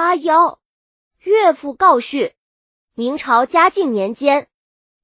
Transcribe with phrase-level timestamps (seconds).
[0.00, 0.60] 八幺，
[1.18, 2.32] 岳父告叙：
[2.94, 4.46] 明朝嘉靖年间，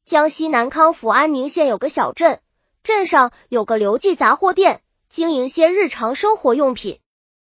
[0.05, 2.41] 江西南康府安宁县有个小镇，
[2.85, 7.01] 镇上有个刘记杂货店，经营些日常生活用品。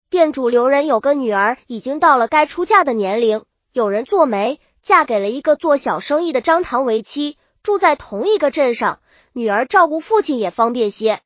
[0.10, 9.02] 店主刘仁有个女儿，已经到了该出嫁的年龄，有人做媒，嫁给了一个做小生意的张堂为妻，住在同一个镇上，
[9.34, 11.20] 女儿照顾父亲也方便些。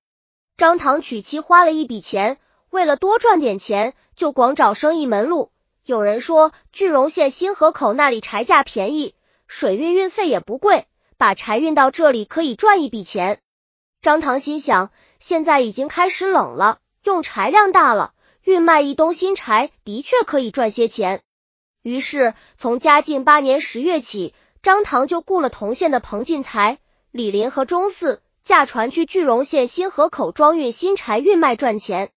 [0.58, 2.40] 张堂娶妻花了一笔钱，
[2.72, 5.52] 为了多赚点钱，就广找生意门路。
[5.88, 9.16] 有人说句容县新河口那里柴价便宜，
[9.48, 10.86] 水运运费也不贵，
[11.18, 13.40] 把柴运到这里可以赚一笔钱。
[14.02, 18.12] 张唐心想，现在已经开始冷了，用柴量大了，
[18.44, 21.22] 运卖一冬新柴的确可以赚些钱。
[21.84, 26.80] 于是从嘉靖八年十月起，张唐就雇了同县的彭进才、
[27.12, 28.22] 李林和钟四。
[28.44, 32.12] 驾船去句容县新河口装运新柴运卖赚钱。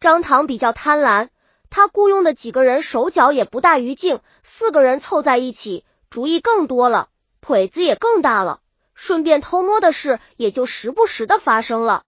[0.00, 1.28] 张唐比较贪婪，
[1.76, 7.08] 他雇佣的几个人手脚也不大于静，四个人凑在一起，主意更多了，
[7.40, 8.60] 腿子也更大了，
[8.94, 12.04] 顺便偷摸的事也就时不时的发生了。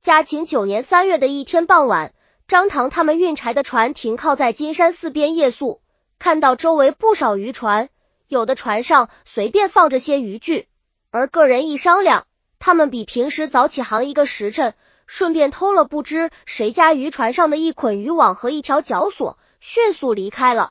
[0.00, 2.14] 嘉庆九年三月的一天傍晚，
[2.46, 5.80] 张唐他们运柴的船停靠在金山寺边夜宿，
[6.20, 7.88] 看到周围不少渔船，
[8.28, 10.68] 有的船上随便放着些渔具，
[11.10, 12.28] 而个人一商量。
[12.60, 14.74] 他们比平时早起航一个时辰，
[15.12, 20.70] 顺便偷了不知谁家渔船上的一捆渔网和一条绞索，迅速离开了。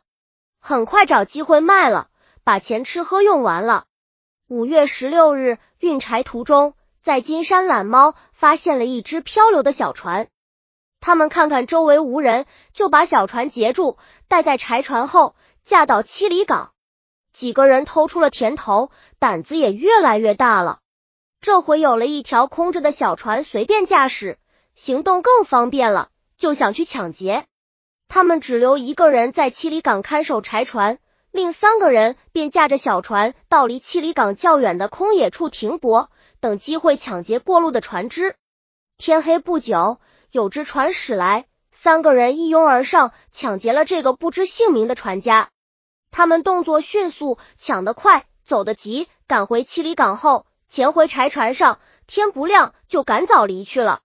[0.61, 2.07] 很快找机会卖了，
[2.45, 3.83] 把钱吃喝用完了。
[4.47, 10.29] 五月十六日运柴途中，在金山懒猫发现了一只漂流的小船。
[11.01, 13.97] 他们看看周围无人，就把小船截住，
[14.29, 16.71] 带在柴船后，驾到七里港。
[17.33, 20.79] 几个人偷出了甜头，胆子也越来越大了。
[21.41, 24.37] 这回有了一条空着的小船，随便驾驶，
[24.75, 27.45] 行动更方便了，就想去抢劫。
[28.09, 30.99] 他们只留一个人在七里港看守柴船，
[31.31, 36.09] 另三个人便驾着小船到离七里港较远的空野处停泊，
[36.41, 38.35] 等机会抢劫过路的船只。
[38.97, 40.01] 天黑不久，
[40.31, 45.47] 有只船驶来，三个人一拥而上，抢劫了这个不知姓名的船家。
[46.11, 50.45] 他们动作迅速，抢得快，走得急，赶回七里港后。
[50.69, 54.01] 潜回柴船上，天不亮就赶早离去了。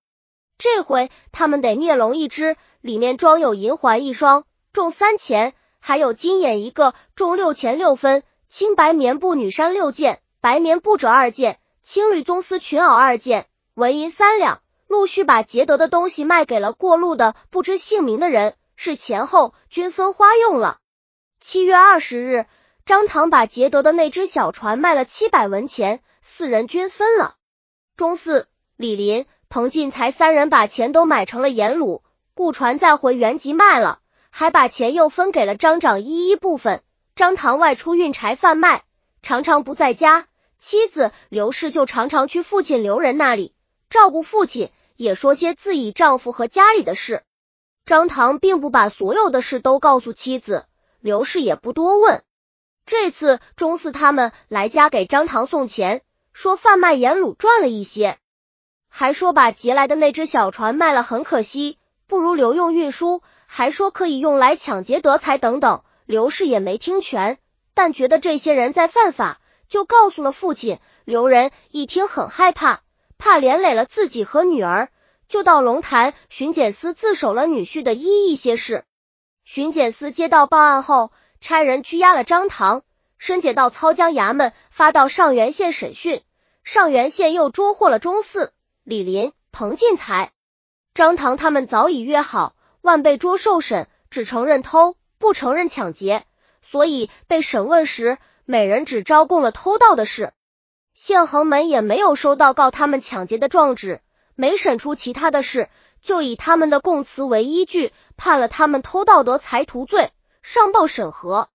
[0.57, 14.61] 这回他们得灭龙一只，里面装有银环一双，重三钱；还有金眼一个，重六钱六分；青白棉布女衫六件，白棉布褶二件，青绿棕丝裙袄二件，纹银三两。
[14.87, 20.79] 陆续把劫得的东西卖给了过路的不知姓名的人，是前后均分花用了。
[21.41, 22.47] 七月二十日，
[22.87, 26.03] 张唐把劫得的那只小船卖了七百文钱。
[26.27, 27.35] 四人均分了。
[27.99, 32.01] 钟四、李林、彭进才三人把钱都买成了盐卤，
[32.35, 34.01] 雇船再回原籍卖了，
[34.31, 36.83] 还把钱又分给了张长一一部分。
[37.15, 38.85] 张唐外出运柴贩卖，
[39.21, 40.27] 常常不在家，
[40.59, 43.55] 妻子刘氏就常常去父亲刘仁那里
[43.91, 47.23] 照顾父亲，也说些自己丈夫和家里的事。
[47.85, 50.65] 张唐并不把所有的事都告诉妻子，
[51.01, 52.25] 刘氏也不多问。
[52.97, 56.03] 这次钟四他们来家给张唐送钱。
[56.33, 58.19] 说贩卖盐卤赚了一些，
[58.89, 65.83] 还说把劫来的那只小船卖了很可惜，不如留用运输，还说可以用来抢劫得财等等。
[66.07, 67.39] 刘氏也没听全，
[67.75, 70.79] 但觉得这些人在犯法，就告诉了父亲。
[71.05, 72.83] 刘仁一听很害怕，
[73.19, 74.89] 怕连累了自己和女儿，
[75.29, 78.85] 就到龙潭巡检司自首了女婿的一一些事。
[79.45, 81.11] 巡检司接到报案后，
[81.45, 82.85] 差人拘押了张唐。
[83.19, 86.23] 申解到操江衙门，发到上元县审讯。
[86.63, 90.33] 上元县又捉获了钟四、李林、彭进才、
[90.95, 96.25] 张唐他们早已约好，万被捉受审，只承认偷，不承认抢劫，
[96.63, 98.17] 所以被审问时，
[98.47, 100.33] 每人只招供了偷盗的事。
[100.95, 104.01] 县横门也没有收到告他们抢劫的状纸，
[104.35, 105.69] 没审出其他的事，
[106.01, 110.11] 就以他们的供词为依据，判了他们偷盗得财图罪，
[110.45, 111.49] 上报审核。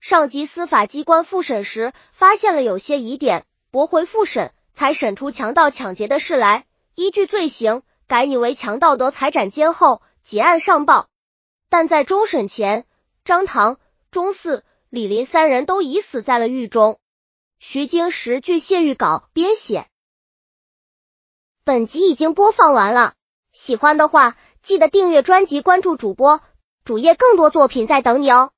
[0.00, 6.66] 上级司法机关复审时，发现了有些疑点，驳回复审，才审出强盗抢劫的事来，
[6.96, 11.08] 依据罪行改拟为强盗得财产监后结案上报。
[11.68, 12.86] 但在终审前，
[13.24, 13.78] 张唐、
[14.10, 16.98] 钟四、李林三人都已死在了狱中。
[17.60, 19.86] 徐经时据谢狱稿编写。
[21.64, 23.14] 本集已经播放完了，
[23.52, 24.36] 喜欢的话
[24.66, 26.40] 记得订阅专辑，关注主播
[26.84, 28.50] 主页，更多作品在等你哦。